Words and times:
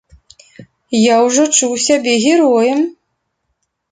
Я 0.99 1.17
ўжо 1.25 1.43
чуў 1.57 1.75
сябе 1.87 2.13
героем! 2.25 2.79